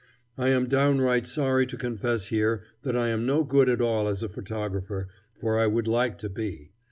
[0.35, 4.23] I am downright sorry to confess here that I am no good at all as
[4.23, 6.71] a photographer, for I would like to be.